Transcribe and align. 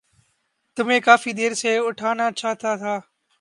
تمہیں 0.77 0.99
کافی 0.99 1.31
دیر 1.33 1.53
سے 1.53 1.77
اٹھانا 1.77 2.31
چاہتا 2.31 2.75
تھا۔ 2.75 2.95